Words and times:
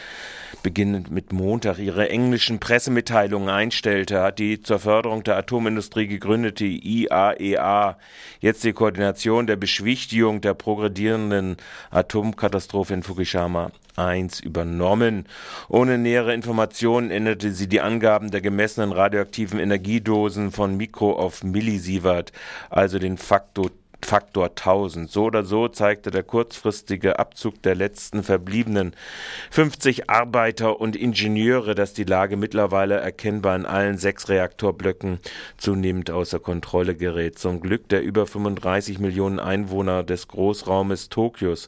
beginnend 0.63 1.11
mit 1.11 1.33
Montag 1.33 1.79
ihre 1.79 2.07
englischen 2.07 2.61
Pressemitteilungen 2.61 3.49
einstellte, 3.49 4.21
hat 4.21 4.39
die 4.39 4.61
zur 4.61 4.79
Förderung 4.79 5.25
der 5.25 5.35
Atomindustrie 5.35 6.07
gegründete 6.07 6.63
IAEA 6.63 7.91
e 7.91 7.95
jetzt 8.39 8.63
die 8.63 8.71
Koordination 8.71 9.47
der 9.47 9.57
Beschwichtigung 9.57 10.39
der 10.39 10.53
progredierenden 10.53 11.57
Atomkatastrophe 11.91 12.93
in 12.93 13.03
Fukushima 13.03 13.71
1 13.97 14.39
übernommen. 14.39 15.25
Ohne 15.67 15.97
nähere 15.97 16.33
Informationen 16.33 17.11
änderte 17.11 17.51
sie 17.51 17.67
die 17.67 17.81
Angaben 17.81 18.31
der 18.31 18.39
gemessenen 18.39 18.93
radioaktiven 18.93 19.59
Energiedosen 19.59 20.51
von 20.51 20.77
Mikro 20.77 21.17
auf 21.17 21.43
Millisievert, 21.43 22.31
also 22.69 22.97
den 22.97 23.17
Faktor 23.17 23.71
Faktor 24.01 24.47
1000. 24.49 25.09
So 25.09 25.25
oder 25.25 25.43
so 25.43 25.67
zeigte 25.67 26.11
der 26.11 26.23
kurzfristige 26.23 27.19
Abzug 27.19 27.61
der 27.61 27.75
letzten 27.75 28.23
verbliebenen 28.23 28.95
50 29.51 30.09
Arbeiter 30.09 30.79
und 30.79 30.95
Ingenieure, 30.95 31.75
dass 31.75 31.93
die 31.93 32.03
Lage 32.03 32.37
mittlerweile 32.37 32.95
erkennbar 32.95 33.55
in 33.55 33.65
allen 33.65 33.97
sechs 33.97 34.29
Reaktorblöcken 34.29 35.19
zunehmend 35.57 36.11
außer 36.11 36.39
Kontrolle 36.39 36.95
gerät. 36.95 37.37
Zum 37.37 37.61
Glück 37.61 37.89
der 37.89 38.01
über 38.01 38.25
35 38.25 38.99
Millionen 38.99 39.39
Einwohner 39.39 40.03
des 40.03 40.27
Großraumes 40.27 41.09
Tokios 41.09 41.67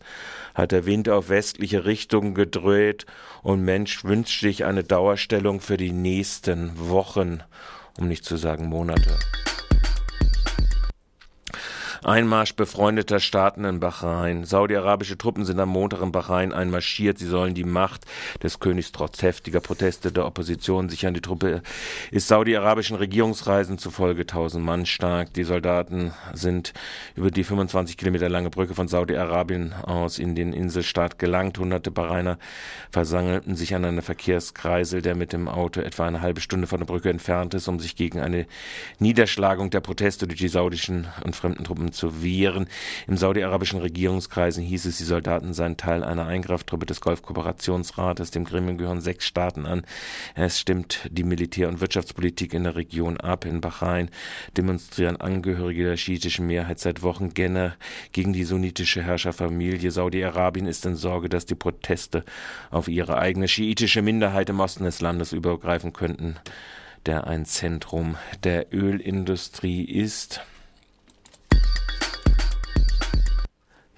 hat 0.55 0.71
der 0.71 0.85
Wind 0.85 1.09
auf 1.09 1.29
westliche 1.29 1.85
Richtung 1.85 2.33
gedreht 2.33 3.05
und 3.43 3.63
Mensch 3.63 4.03
wünscht 4.03 4.41
sich 4.41 4.65
eine 4.65 4.83
Dauerstellung 4.83 5.61
für 5.61 5.77
die 5.77 5.91
nächsten 5.91 6.89
Wochen, 6.89 7.41
um 7.99 8.07
nicht 8.07 8.25
zu 8.25 8.37
sagen 8.37 8.67
Monate. 8.67 9.17
Einmarsch 12.03 12.55
befreundeter 12.55 13.19
Staaten 13.19 13.63
in 13.63 13.79
Bahrain. 13.79 14.43
Saudi-arabische 14.43 15.19
Truppen 15.19 15.45
sind 15.45 15.59
am 15.59 15.69
Montag 15.69 16.01
in 16.01 16.11
Bahrain 16.11 16.51
einmarschiert. 16.51 17.19
Sie 17.19 17.27
sollen 17.27 17.53
die 17.53 17.63
Macht 17.63 18.05
des 18.41 18.59
Königs 18.59 18.91
trotz 18.91 19.21
heftiger 19.21 19.59
Proteste 19.59 20.11
der 20.11 20.25
Opposition 20.25 20.89
sichern. 20.89 21.13
Die 21.13 21.21
Truppe 21.21 21.61
ist 22.09 22.27
saudi-arabischen 22.27 22.97
Regierungsreisen 22.97 23.77
zufolge 23.77 24.25
tausend 24.25 24.65
Mann 24.65 24.87
stark. 24.87 25.33
Die 25.33 25.43
Soldaten 25.43 26.11
sind 26.33 26.73
über 27.15 27.29
die 27.29 27.43
25 27.43 27.97
Kilometer 27.97 28.29
lange 28.29 28.49
Brücke 28.49 28.73
von 28.73 28.87
Saudi-Arabien 28.87 29.73
aus 29.73 30.17
in 30.17 30.33
den 30.33 30.53
Inselstaat 30.53 31.19
gelangt. 31.19 31.59
Hunderte 31.59 31.91
Bahrainer 31.91 32.39
versammelten 32.89 33.55
sich 33.55 33.75
an 33.75 33.85
einer 33.85 34.01
Verkehrskreisel, 34.01 35.03
der 35.03 35.13
mit 35.13 35.33
dem 35.33 35.47
Auto 35.47 35.81
etwa 35.81 36.07
eine 36.07 36.21
halbe 36.21 36.41
Stunde 36.41 36.65
von 36.65 36.79
der 36.79 36.87
Brücke 36.87 37.11
entfernt 37.11 37.53
ist, 37.53 37.67
um 37.67 37.79
sich 37.79 37.95
gegen 37.95 38.19
eine 38.19 38.47
Niederschlagung 38.97 39.69
der 39.69 39.81
Proteste 39.81 40.25
durch 40.25 40.39
die 40.39 40.47
saudischen 40.47 41.07
und 41.23 41.35
fremden 41.35 41.63
Truppen 41.63 41.90
zu 41.91 42.23
wehren. 42.23 42.67
Im 43.07 43.17
saudi-arabischen 43.17 43.79
Regierungskreisen 43.79 44.63
hieß 44.63 44.85
es, 44.85 44.97
die 44.97 45.03
Soldaten 45.03 45.53
seien 45.53 45.77
Teil 45.77 46.03
einer 46.03 46.25
Eingreiftruppe 46.25 46.85
des 46.85 47.01
Golfkooperationsrates. 47.01 48.31
Dem 48.31 48.45
Gremium 48.45 48.77
gehören 48.77 49.01
sechs 49.01 49.25
Staaten 49.25 49.65
an. 49.65 49.83
Es 50.35 50.59
stimmt 50.59 51.09
die 51.11 51.23
Militär- 51.23 51.67
und 51.67 51.81
Wirtschaftspolitik 51.81 52.53
in 52.53 52.63
der 52.63 52.75
Region 52.75 53.17
ab. 53.17 53.45
In 53.45 53.61
Bahrain 53.61 54.09
demonstrieren 54.57 55.17
Angehörige 55.17 55.83
der 55.83 55.97
schiitischen 55.97 56.47
Mehrheit 56.47 56.79
seit 56.79 57.03
Wochen 57.03 57.33
gerne 57.33 57.75
gegen 58.11 58.33
die 58.33 58.43
sunnitische 58.43 59.03
Herrscherfamilie. 59.03 59.91
Saudi-Arabien 59.91 60.67
ist 60.67 60.85
in 60.85 60.95
Sorge, 60.95 61.29
dass 61.29 61.45
die 61.45 61.55
Proteste 61.55 62.23
auf 62.69 62.87
ihre 62.87 63.17
eigene 63.17 63.47
schiitische 63.47 64.01
Minderheit 64.01 64.49
im 64.49 64.59
Osten 64.59 64.83
des 64.83 65.01
Landes 65.01 65.33
übergreifen 65.33 65.93
könnten 65.93 66.37
der 67.05 67.27
ein 67.27 67.45
Zentrum 67.45 68.17
der 68.43 68.73
Ölindustrie 68.73 69.83
ist. 69.83 70.41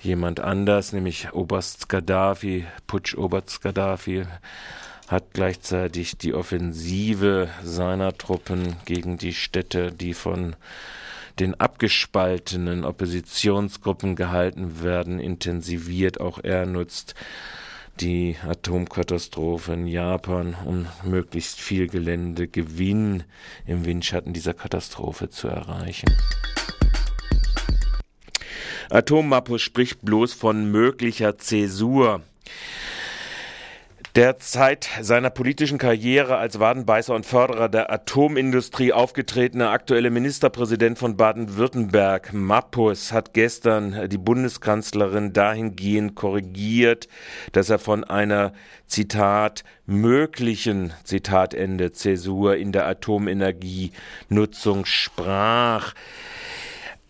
Jemand 0.04 0.40
anders, 0.40 0.94
nämlich 0.94 1.34
Oberst 1.34 1.90
Gaddafi, 1.90 2.66
Putsch-Oberst 2.88 3.62
Gaddafi, 3.62 4.26
hat 5.08 5.34
gleichzeitig 5.34 6.18
die 6.18 6.34
Offensive 6.34 7.50
seiner 7.64 8.18
Truppen 8.18 8.76
gegen 8.86 9.18
die 9.18 9.34
Städte, 9.34 9.92
die 9.92 10.14
von 10.14 10.56
den 11.40 11.60
abgespaltenen 11.60 12.86
Oppositionsgruppen 12.86 14.16
gehalten 14.16 14.84
werden, 14.84 15.20
intensiviert. 15.20 16.20
Auch 16.20 16.40
er 16.44 16.66
nutzt 16.66 17.16
die 18.00 18.38
Atomkatastrophe 18.48 19.74
in 19.74 19.88
Japan, 19.88 20.56
um 20.66 20.88
möglichst 21.04 21.60
viel 21.60 21.88
Geländegewinn 21.88 23.24
im 23.66 23.86
Windschatten 23.86 24.34
dieser 24.34 24.54
Katastrophe 24.54 25.30
zu 25.30 25.48
erreichen. 25.48 26.08
Atommappe 28.94 29.58
spricht 29.58 30.04
bloß 30.04 30.34
von 30.34 30.70
möglicher 30.70 31.40
Zäsur. 31.40 32.22
Der 34.16 34.38
Zeit 34.38 34.88
seiner 35.02 35.32
politischen 35.32 35.80
Karriere 35.80 36.38
als 36.38 36.60
Wadenbeißer 36.60 37.16
und 37.16 37.26
Förderer 37.26 37.70
der 37.70 37.92
Atomindustrie 37.92 38.94
aufgetretene 38.94 39.70
aktuelle 39.70 40.12
Ministerpräsident 40.12 41.00
von 41.00 41.18
Baden-Württemberg, 41.18 42.34
Mappus, 42.34 43.12
hat 43.12 43.34
gestern 43.34 44.08
die 44.10 44.20
Bundeskanzlerin 44.20 45.34
dahingehend 45.34 46.14
korrigiert, 46.14 47.08
dass 47.52 47.72
er 47.72 47.80
von 47.80 48.04
einer 48.04 48.54
Zitat 48.86 49.64
möglichen 49.88 50.94
Zitatende 51.04 51.94
Zäsur 51.94 52.58
in 52.58 52.72
der 52.72 52.88
Atomenergienutzung 52.88 54.86
sprach. 54.86 55.96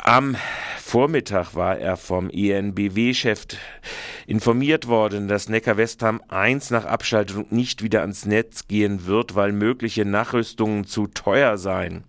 Am 0.06 0.36
Vormittag 0.80 1.56
war 1.56 1.80
er 1.80 1.96
vom 1.96 2.30
ENBW-Chef 2.30 3.46
informiert 4.28 4.88
worden, 4.88 5.30
dass 5.30 5.48
Neckar-Westham 5.48 6.22
1 6.28 6.72
nach 6.72 6.86
Abschaltung 6.86 7.46
nicht 7.52 7.84
wieder 7.84 8.02
ans 8.02 8.26
Netz 8.26 8.68
gehen 8.68 9.06
wird, 9.06 9.36
weil 9.36 9.54
mögliche 9.54 10.04
Nachrüstungen 10.04 10.86
zu 10.86 11.08
teuer 11.08 11.58
seien. 11.58 12.04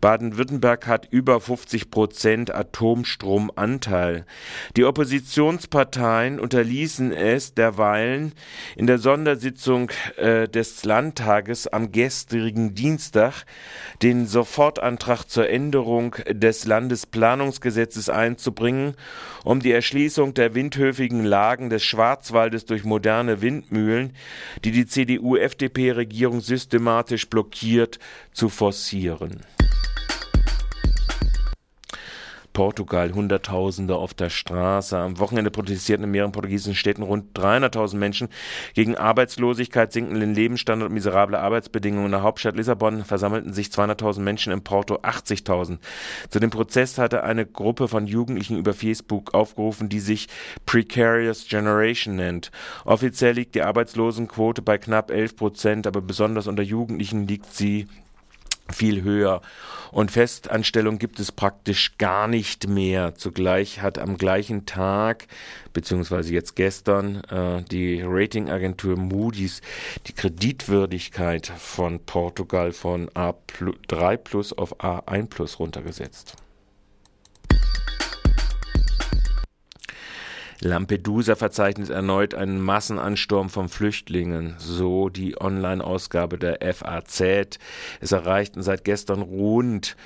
Baden-Württemberg 0.00 0.86
hat 0.86 1.08
über 1.10 1.40
50 1.40 1.90
Prozent 1.90 2.54
Atomstromanteil. 2.54 4.24
Die 4.76 4.84
Oppositionsparteien 4.84 6.40
unterließen 6.40 7.12
es 7.12 7.54
derweilen 7.54 8.32
in 8.76 8.86
der 8.86 8.98
Sondersitzung 8.98 9.90
äh, 10.16 10.48
des 10.48 10.84
Landtages 10.84 11.66
am 11.68 11.92
gestrigen 11.92 12.74
Dienstag 12.74 13.44
den 14.02 14.26
Sofortantrag 14.26 15.24
zur 15.24 15.48
Änderung 15.48 16.16
des 16.28 16.64
Landesplanungsgesetzes 17.14 18.08
einzubringen, 18.08 18.94
um 19.44 19.60
die 19.60 19.72
Erschließung 19.72 20.34
der 20.34 20.54
windhöfigen 20.54 21.24
Lagen 21.24 21.70
des 21.70 21.84
Schwarzwaldes 21.84 22.64
durch 22.64 22.84
moderne 22.84 23.40
Windmühlen, 23.40 24.14
die 24.64 24.70
die 24.70 24.86
CDU-FDP-Regierung 24.86 26.40
systematisch 26.40 27.28
blockiert, 27.28 27.98
zu 28.32 28.48
forcieren. 28.48 29.40
Portugal 32.60 33.14
Hunderttausende 33.14 33.96
auf 33.96 34.12
der 34.12 34.28
Straße. 34.28 34.94
Am 34.98 35.18
Wochenende 35.18 35.50
protestierten 35.50 36.04
in 36.04 36.10
mehreren 36.10 36.32
portugiesischen 36.32 36.74
Städten 36.74 37.02
rund 37.02 37.34
300.000 37.34 37.96
Menschen 37.96 38.28
gegen 38.74 38.98
Arbeitslosigkeit, 38.98 39.94
sinkenden 39.94 40.34
Lebensstandard 40.34 40.90
und 40.90 40.94
miserable 40.94 41.38
Arbeitsbedingungen. 41.38 42.04
In 42.04 42.10
der 42.12 42.22
Hauptstadt 42.22 42.56
Lissabon 42.56 43.02
versammelten 43.06 43.54
sich 43.54 43.68
200.000 43.68 44.20
Menschen, 44.20 44.52
in 44.52 44.62
Porto 44.62 44.96
80.000. 44.96 45.78
Zu 46.28 46.38
dem 46.38 46.50
Protest 46.50 46.98
hatte 46.98 47.24
eine 47.24 47.46
Gruppe 47.46 47.88
von 47.88 48.06
Jugendlichen 48.06 48.58
über 48.58 48.74
Facebook 48.74 49.32
aufgerufen, 49.32 49.88
die 49.88 50.00
sich 50.00 50.28
Precarious 50.66 51.48
Generation 51.48 52.16
nennt. 52.16 52.50
Offiziell 52.84 53.36
liegt 53.36 53.54
die 53.54 53.62
Arbeitslosenquote 53.62 54.60
bei 54.60 54.76
knapp 54.76 55.10
11 55.10 55.36
Prozent, 55.36 55.86
aber 55.86 56.02
besonders 56.02 56.46
unter 56.46 56.62
Jugendlichen 56.62 57.26
liegt 57.26 57.54
sie 57.54 57.86
viel 58.72 59.02
höher. 59.02 59.42
Und 59.90 60.10
Festanstellung 60.10 60.98
gibt 60.98 61.18
es 61.20 61.32
praktisch 61.32 61.98
gar 61.98 62.28
nicht 62.28 62.68
mehr. 62.68 63.14
Zugleich 63.14 63.82
hat 63.82 63.98
am 63.98 64.16
gleichen 64.16 64.66
Tag, 64.66 65.26
beziehungsweise 65.72 66.32
jetzt 66.32 66.54
gestern, 66.54 67.22
äh, 67.24 67.62
die 67.62 68.02
Ratingagentur 68.04 68.96
Moody's 68.96 69.60
die 70.06 70.12
Kreditwürdigkeit 70.12 71.46
von 71.46 72.00
Portugal 72.04 72.72
von 72.72 73.08
A3 73.10 74.16
plus 74.16 74.52
auf 74.52 74.80
A1 74.80 75.26
plus 75.28 75.58
runtergesetzt. 75.58 76.36
Lampedusa 80.62 81.36
verzeichnet 81.36 81.88
erneut 81.88 82.34
einen 82.34 82.60
Massenansturm 82.60 83.48
von 83.48 83.68
Flüchtlingen, 83.68 84.56
so 84.58 85.08
die 85.08 85.40
Online-Ausgabe 85.40 86.38
der 86.38 86.58
FAZ. 86.74 87.58
Es 88.00 88.12
erreichten 88.12 88.62
seit 88.62 88.84
gestern 88.84 89.22
rund 89.22 89.96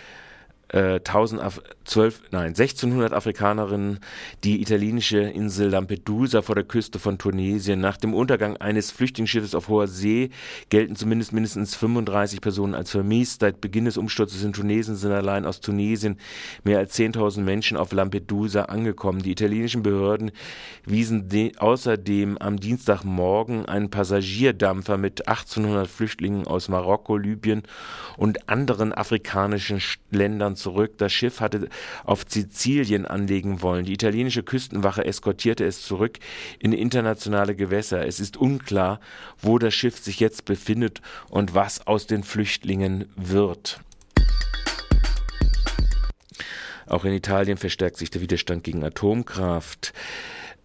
äh, 0.75 0.97
1000 0.97 1.41
Af 1.41 1.62
12, 1.85 2.23
nein, 2.31 2.49
1600 2.49 3.12
Afrikanerinnen 3.12 4.00
die 4.43 4.61
italienische 4.61 5.19
Insel 5.19 5.69
Lampedusa 5.69 6.43
vor 6.43 6.55
der 6.55 6.65
Küste 6.65 6.99
von 6.99 7.19
Tunesien. 7.19 7.81
Nach 7.81 7.97
dem 7.97 8.15
Untergang 8.15 8.56
eines 8.56 8.91
Flüchtlingsschiffes 8.91 9.55
auf 9.55 9.69
hoher 9.69 9.87
See 9.87 10.31
gelten 10.71 10.97
zumindest 10.97 11.32
mindestens 11.32 11.75
35 11.76 12.41
Personen 12.41 12.75
als 12.75 12.91
vermisst. 12.91 13.41
Seit 13.41 13.61
Beginn 13.61 13.85
des 13.85 13.99
Umsturzes 13.99 14.43
in 14.43 14.53
Tunesien 14.53 14.97
sind 14.97 15.12
allein 15.12 15.44
aus 15.44 15.61
Tunesien 15.61 16.19
mehr 16.65 16.79
als 16.79 16.99
10.000 16.99 17.43
Menschen 17.43 17.77
auf 17.77 17.93
Lampedusa 17.93 18.62
angekommen. 18.62 19.23
Die 19.23 19.32
italienischen 19.32 19.82
Behörden 19.82 20.32
wiesen 20.87 21.29
außerdem 21.59 22.38
am 22.38 22.59
Dienstagmorgen 22.59 23.67
einen 23.67 23.91
Passagierdampfer 23.91 24.97
mit 24.97 25.29
1800 25.29 25.87
Flüchtlingen 25.87 26.47
aus 26.47 26.69
Marokko, 26.69 27.17
Libyen 27.17 27.62
und 28.17 28.49
anderen 28.49 28.93
afrikanischen 28.93 29.81
Ländern 30.11 30.56
zurück. 30.64 30.96
Das 30.96 31.12
Schiff 31.12 31.40
hatte 31.40 31.69
auf 32.05 32.25
Sizilien 32.26 33.05
anlegen 33.06 33.61
wollen. 33.61 33.84
Die 33.84 33.93
italienische 33.93 34.43
Küstenwache 34.43 35.05
eskortierte 35.05 35.64
es 35.64 35.82
zurück 35.82 36.19
in 36.58 36.72
internationale 36.72 37.55
Gewässer. 37.55 38.06
Es 38.06 38.19
ist 38.19 38.38
unklar, 38.38 38.99
wo 39.40 39.58
das 39.58 39.75
Schiff 39.75 39.99
sich 39.99 40.20
jetzt 40.20 40.46
befindet 40.46 41.02
und 41.28 41.55
was 41.55 41.87
aus 41.87 42.06
den 42.06 42.25
Flüchtlingen 42.25 43.05
wird. 43.14 43.81
Auch 46.87 47.05
in 47.05 47.12
Italien 47.12 47.58
verstärkt 47.58 47.99
sich 47.99 48.10
der 48.10 48.22
Widerstand 48.22 48.64
gegen 48.64 48.84
Atomkraft 48.84 49.93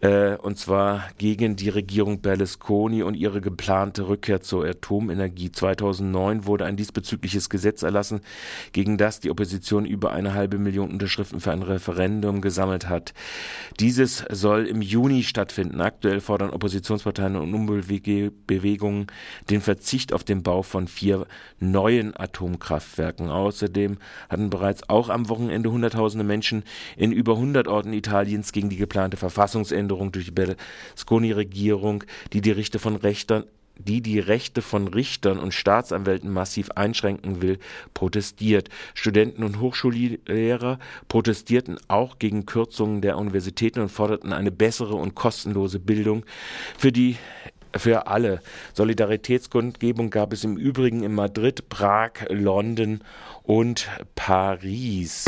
äh, 0.00 0.36
und 0.36 0.58
zwar 0.58 1.08
gegen 1.18 1.56
die 1.56 1.68
Regierung 1.68 2.20
Berlusconi 2.22 3.02
und 3.02 3.14
ihre 3.14 3.40
geplante 3.40 4.08
Rückkehr 4.08 4.40
zur 4.40 4.64
Atomenergie. 4.64 5.52
2009 5.52 6.46
wurde 6.46 6.64
ein 6.64 6.76
diesbezügliches 6.76 7.50
Gesetz 7.50 7.82
erlassen, 7.82 8.20
gegen 8.72 8.96
das 8.96 9.20
die 9.20 9.30
Opposition 9.30 9.84
über 9.84 10.12
eine 10.12 10.32
halbe 10.32 10.58
Million 10.58 10.90
Unterschriften 10.90 11.40
für 11.40 11.52
ein 11.52 11.62
Referendum 11.62 12.40
gesammelt 12.40 12.88
hat. 12.88 13.12
Dieses 13.78 14.24
soll 14.30 14.66
im 14.66 14.80
Juni 14.80 15.22
stattfinden. 15.22 15.82
Aktuell 15.82 16.20
fordern 16.20 16.50
Oppositionsparteien 16.50 17.36
und 17.36 17.52
Umweltbewegungen 17.52 19.06
den 19.50 19.60
Verzicht 19.60 20.14
auf 20.14 20.24
den 20.24 20.42
Bau 20.42 20.62
von 20.62 20.88
vier 20.88 21.26
neuen 21.58 22.18
Atomkraftwerken. 22.18 23.28
Außerdem 23.28 23.98
hatten 24.30 24.48
bereits 24.48 24.88
auch 24.88 25.10
am 25.10 25.28
Wochenende 25.28 25.70
Hunderttausende 25.70 26.24
Menschen 26.24 26.64
in 26.96 27.12
über 27.12 27.34
100 27.34 27.68
Orten 27.68 27.92
Italiens 27.92 28.52
gegen 28.52 28.70
die 28.70 28.76
geplante 28.76 29.18
Verfassungsänderung 29.18 29.89
Veränderung 29.90 30.12
durch 30.12 30.26
die 30.26 30.30
Berlusconi-Regierung, 30.30 32.04
die 32.32 32.40
die 32.40 32.52
Rechte 32.52 32.78
von 32.78 32.96
Rechtern 32.96 33.44
die 33.82 34.02
die 34.02 34.18
Rechte 34.18 34.60
von 34.60 34.88
Richtern 34.88 35.38
und 35.38 35.54
Staatsanwälten 35.54 36.30
massiv 36.30 36.70
einschränken 36.72 37.40
will, 37.40 37.58
protestiert. 37.94 38.68
Studenten 38.92 39.42
und 39.42 39.58
Hochschullehrer 39.58 40.78
protestierten 41.08 41.78
auch 41.88 42.18
gegen 42.18 42.44
Kürzungen 42.44 43.00
der 43.00 43.16
Universitäten 43.16 43.80
und 43.80 43.88
forderten 43.88 44.34
eine 44.34 44.50
bessere 44.50 44.96
und 44.96 45.14
kostenlose 45.14 45.78
Bildung 45.78 46.26
für 46.76 46.92
die 46.92 47.16
für 47.74 48.06
alle. 48.06 48.42
Solidaritätskundgebung 48.74 50.10
gab 50.10 50.34
es 50.34 50.44
im 50.44 50.58
Übrigen 50.58 51.02
in 51.02 51.14
Madrid, 51.14 51.70
Prag, 51.70 52.10
London 52.28 53.00
und 53.44 53.88
Paris. 54.14 55.24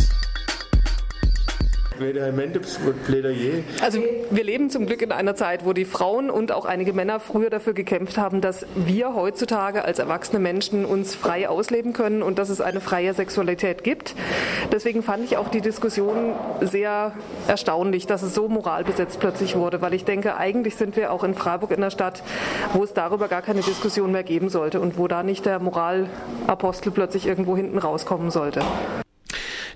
Also 3.80 3.98
wir 4.30 4.44
leben 4.44 4.70
zum 4.70 4.86
Glück 4.86 5.02
in 5.02 5.12
einer 5.12 5.34
Zeit, 5.34 5.64
wo 5.64 5.72
die 5.72 5.84
Frauen 5.84 6.30
und 6.30 6.52
auch 6.52 6.64
einige 6.64 6.92
Männer 6.92 7.20
früher 7.20 7.50
dafür 7.50 7.72
gekämpft 7.72 8.18
haben, 8.18 8.40
dass 8.40 8.66
wir 8.74 9.14
heutzutage 9.14 9.84
als 9.84 9.98
erwachsene 9.98 10.38
Menschen 10.38 10.84
uns 10.84 11.14
frei 11.14 11.48
ausleben 11.48 11.92
können 11.92 12.22
und 12.22 12.38
dass 12.38 12.48
es 12.48 12.60
eine 12.60 12.80
freie 12.80 13.14
Sexualität 13.14 13.84
gibt. 13.84 14.14
Deswegen 14.72 15.02
fand 15.02 15.24
ich 15.24 15.36
auch 15.36 15.48
die 15.48 15.60
Diskussion 15.60 16.34
sehr 16.60 17.12
erstaunlich, 17.48 18.06
dass 18.06 18.22
es 18.22 18.34
so 18.34 18.48
moralbesetzt 18.48 19.20
plötzlich 19.20 19.56
wurde, 19.56 19.80
weil 19.80 19.94
ich 19.94 20.04
denke, 20.04 20.36
eigentlich 20.36 20.76
sind 20.76 20.96
wir 20.96 21.12
auch 21.12 21.24
in 21.24 21.34
Freiburg 21.34 21.70
in 21.70 21.80
der 21.80 21.90
Stadt, 21.90 22.22
wo 22.72 22.84
es 22.84 22.92
darüber 22.92 23.28
gar 23.28 23.42
keine 23.42 23.60
Diskussion 23.60 24.12
mehr 24.12 24.24
geben 24.24 24.48
sollte 24.48 24.80
und 24.80 24.98
wo 24.98 25.08
da 25.08 25.22
nicht 25.22 25.46
der 25.46 25.58
Moralapostel 25.58 26.92
plötzlich 26.92 27.26
irgendwo 27.26 27.56
hinten 27.56 27.78
rauskommen 27.78 28.30
sollte. 28.30 28.60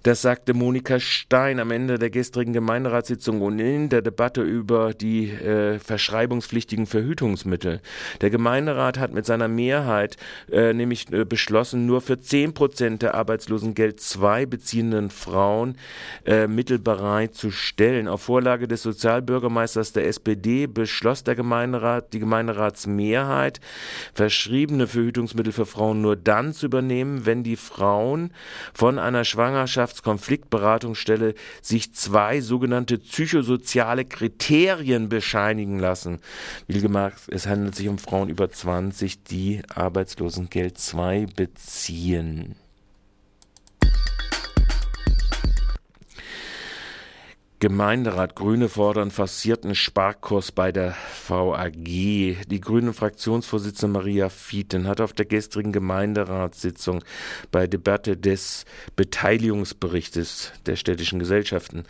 Das 0.06 0.22
sagte 0.22 0.54
Monika 0.54 1.00
Stein 1.00 1.58
am 1.58 1.72
Ende 1.72 1.98
der 1.98 2.10
gestrigen 2.10 2.52
Gemeinderatssitzung 2.52 3.42
und 3.42 3.58
in 3.58 3.88
der 3.88 4.02
Debatte 4.02 4.40
über 4.40 4.94
die 4.94 5.30
äh, 5.32 5.80
verschreibungspflichtigen 5.80 6.86
Verhütungsmittel. 6.86 7.80
Der 8.20 8.30
Gemeinderat 8.30 9.00
hat 9.00 9.12
mit 9.12 9.26
seiner 9.26 9.48
Mehrheit 9.48 10.16
äh, 10.48 10.72
nämlich 10.72 11.12
äh, 11.12 11.24
beschlossen, 11.24 11.86
nur 11.86 12.02
für 12.02 12.20
zehn 12.20 12.54
Prozent 12.54 13.02
der 13.02 13.14
Arbeitslosengeld 13.16 14.00
II 14.00 14.46
beziehenden 14.46 15.10
Frauen 15.10 15.76
äh, 16.24 16.46
Mittel 16.46 16.78
bereit 16.78 17.34
zu 17.34 17.50
stellen. 17.50 18.06
Auf 18.06 18.22
Vorlage 18.22 18.68
des 18.68 18.84
Sozialbürgermeisters 18.84 19.92
der 19.92 20.06
SPD 20.06 20.68
beschloss 20.68 21.24
der 21.24 21.34
Gemeinderat, 21.34 22.12
die 22.12 22.20
Gemeinderatsmehrheit, 22.20 23.58
verschriebene 24.14 24.86
Verhütungsmittel 24.86 25.52
für 25.52 25.66
Frauen 25.66 26.00
nur 26.00 26.14
dann 26.14 26.52
zu 26.52 26.66
übernehmen, 26.66 27.26
wenn 27.26 27.42
die 27.42 27.56
Frauen 27.56 28.30
von 28.72 29.00
einer 29.00 29.24
Schwangerschaft 29.24 29.95
Konfliktberatungsstelle 30.02 31.34
sich 31.62 31.94
zwei 31.94 32.40
sogenannte 32.40 32.98
psychosoziale 32.98 34.04
Kriterien 34.04 35.08
bescheinigen 35.08 35.78
lassen. 35.78 36.20
Wie 36.66 36.80
gemacht, 36.80 37.22
es 37.28 37.46
handelt 37.46 37.74
sich 37.74 37.88
um 37.88 37.98
Frauen 37.98 38.28
über 38.28 38.50
20, 38.50 39.24
die 39.24 39.62
Arbeitslosengeld 39.68 40.78
2 40.78 41.26
beziehen. 41.36 42.56
Gemeinderat 47.58 48.36
Grüne 48.36 48.68
fordern 48.68 49.10
forcierten 49.10 49.74
Sparkurs 49.74 50.52
bei 50.52 50.72
der 50.72 50.94
VAG. 51.26 51.72
Die 51.84 52.60
grüne 52.60 52.92
Fraktionsvorsitzende 52.92 53.94
Maria 53.94 54.28
Fieten 54.28 54.86
hat 54.86 55.00
auf 55.00 55.14
der 55.14 55.24
gestrigen 55.24 55.72
Gemeinderatssitzung 55.72 57.02
bei 57.50 57.66
Debatte 57.66 58.18
des 58.18 58.66
Beteiligungsberichtes 58.96 60.52
der 60.66 60.76
städtischen 60.76 61.18
Gesellschaften 61.18 61.84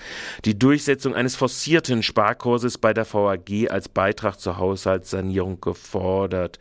die 0.45 0.57
Durchsetzung 0.57 1.17
eines 1.17 1.35
forcierten 1.35 2.05
Sparkurses 2.05 2.79
bei 2.79 2.95
der 2.95 3.13
VAG 3.13 3.69
als 3.69 3.89
Beitrag 3.89 4.39
zur 4.39 4.59
Haushaltssanierung 4.59 5.61
gefordert. 5.61 6.61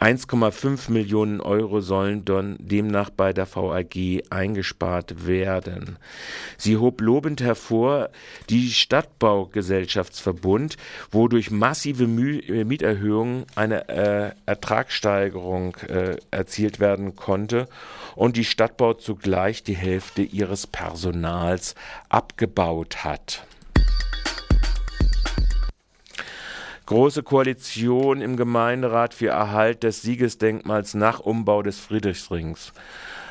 1,5 0.00 0.90
Millionen 0.90 1.42
Euro 1.42 1.82
sollen 1.82 2.24
demnach 2.24 3.10
bei 3.10 3.34
der 3.34 3.46
VAG 3.54 4.22
eingespart 4.30 5.26
werden. 5.26 5.98
Sie 6.56 6.78
hob 6.78 7.02
lobend 7.02 7.42
hervor, 7.42 8.08
die 8.48 8.70
Stadtbaugesellschaftsverbund, 8.70 10.76
wo 11.10 11.28
durch 11.28 11.50
massive 11.50 12.04
äh, 12.04 12.64
Mieterhöhungen 12.64 13.44
eine 13.54 13.88
äh, 13.88 14.32
Ertragssteigerung 14.46 15.76
äh, 15.88 16.16
erzielt 16.30 16.80
werden 16.80 17.16
konnte 17.16 17.68
und 18.14 18.36
die 18.36 18.44
Stadtbau 18.44 18.94
zugleich 18.94 19.62
die 19.62 19.76
Hälfte 19.76 20.22
ihres 20.22 20.66
Personals 20.66 21.74
abgebaut 22.08 23.04
hat. 23.04 23.44
Große 26.90 27.22
Koalition 27.22 28.20
im 28.20 28.36
Gemeinderat 28.36 29.14
für 29.14 29.28
Erhalt 29.28 29.84
des 29.84 30.02
Siegesdenkmals 30.02 30.94
nach 30.94 31.20
Umbau 31.20 31.62
des 31.62 31.78
Friedrichsrings. 31.78 32.72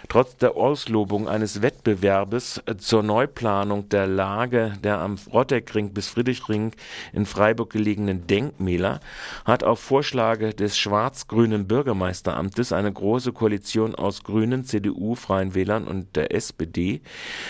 Trotz 0.09 0.37
der 0.37 0.57
Auslobung 0.57 1.27
eines 1.27 1.61
Wettbewerbes 1.61 2.63
zur 2.79 3.03
Neuplanung 3.03 3.89
der 3.89 4.07
Lage 4.07 4.73
der 4.83 4.97
am 4.97 5.19
Rotteckring 5.31 5.93
bis 5.93 6.09
Friedrichring 6.09 6.71
in 7.13 7.27
Freiburg 7.27 7.69
gelegenen 7.69 8.25
Denkmäler 8.25 9.01
hat 9.45 9.63
auf 9.63 9.79
Vorschläge 9.79 10.55
des 10.55 10.79
schwarz-grünen 10.79 11.67
Bürgermeisteramtes 11.67 12.73
eine 12.73 12.91
große 12.91 13.33
Koalition 13.33 13.93
aus 13.93 14.23
Grünen, 14.23 14.65
CDU, 14.65 15.13
Freien 15.13 15.53
Wählern 15.53 15.85
und 15.85 16.15
der 16.15 16.33
SPD 16.33 17.01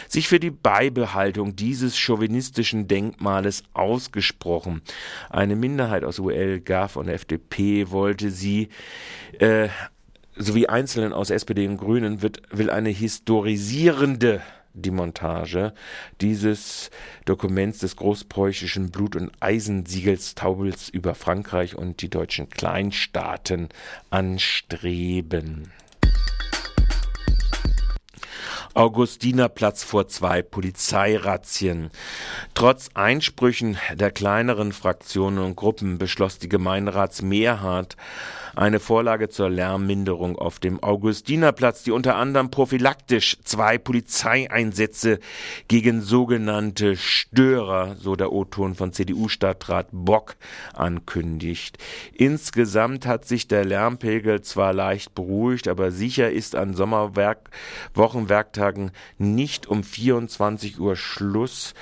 sich 0.09 0.27
für 0.27 0.41
die 0.41 0.51
Beibehaltung 0.51 1.55
dieses 1.55 1.97
chauvinistischen 1.97 2.89
Denkmales 2.89 3.63
ausgesprochen. 3.71 4.81
Eine 5.29 5.55
Minderheit 5.55 6.03
aus 6.03 6.19
UL, 6.19 6.59
GAF 6.59 6.97
und 6.97 7.07
FDP 7.07 7.89
wollte 7.89 8.31
sie 8.31 8.67
äh, 9.39 9.69
sowie 10.39 10.67
Einzelnen 10.67 11.13
aus 11.13 11.29
SPD 11.29 11.67
und 11.67 11.77
Grünen 11.77 12.21
wird, 12.21 12.41
will 12.49 12.71
eine 12.71 12.89
historisierende 12.89 14.41
Demontage 14.73 15.73
dieses 16.21 16.89
Dokuments 17.25 17.79
des 17.79 17.95
großpreußischen 17.97 18.91
Blut- 18.91 19.15
und 19.15 19.31
Eisensiegels 19.41 20.35
Taubels 20.35 20.89
über 20.89 21.13
Frankreich 21.13 21.75
und 21.75 22.01
die 22.01 22.09
deutschen 22.09 22.49
Kleinstaaten 22.49 23.69
anstreben. 24.09 25.71
Augustinerplatz 28.75 29.83
vor 29.83 30.07
zwei 30.07 30.41
Polizeirazzien. 30.41 31.89
Trotz 32.53 32.89
Einsprüchen 32.93 33.77
der 33.93 34.11
kleineren 34.11 34.71
Fraktionen 34.71 35.39
und 35.39 35.55
Gruppen 35.55 35.97
beschloss 35.97 36.37
die 36.37 36.49
Gemeinderatsmehrheit 36.49 37.97
eine 38.55 38.79
Vorlage 38.79 39.29
zur 39.29 39.49
Lärmminderung 39.49 40.37
auf 40.37 40.59
dem 40.59 40.83
Augustinerplatz, 40.83 41.81
die 41.83 41.91
unter 41.91 42.15
anderem 42.15 42.51
prophylaktisch 42.51 43.37
zwei 43.43 43.77
Polizeieinsätze 43.77 45.19
gegen 45.67 46.01
sogenannte 46.01 46.97
Störer, 46.97 47.95
so 47.99 48.15
der 48.15 48.31
O-Ton 48.31 48.75
von 48.75 48.93
CDU-Stadtrat 48.93 49.87
Bock, 49.91 50.35
ankündigt. 50.73 51.77
Insgesamt 52.13 53.05
hat 53.05 53.25
sich 53.25 53.47
der 53.47 53.65
Lärmpegel 53.65 54.41
zwar 54.41 54.73
leicht 54.73 55.13
beruhigt, 55.15 55.67
aber 55.67 55.91
sicher 55.91 56.31
ist 56.31 56.55
an 56.55 56.73
Sommerwochenwerktagen 56.73 58.91
nicht 59.17 59.67
um 59.67 59.83
24 59.83 60.79
Uhr 60.79 60.95
Schluss 60.95 61.73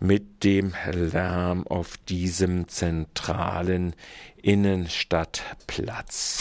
mit 0.00 0.44
dem 0.44 0.74
Lärm 0.92 1.66
auf 1.66 1.96
diesem 2.08 2.68
zentralen 2.68 3.94
Innenstadtplatz. 4.40 6.38